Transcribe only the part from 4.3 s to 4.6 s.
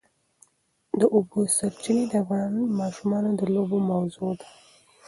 ده.